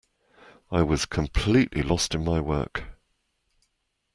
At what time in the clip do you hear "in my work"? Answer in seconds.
2.15-2.85